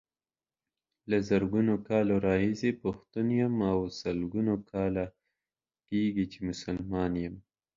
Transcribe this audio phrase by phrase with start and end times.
[1.09, 5.05] له زرګونو کلونو راهيسې پښتون يم او سلګونو کاله
[5.89, 7.35] کيږي چې مسلمان يم.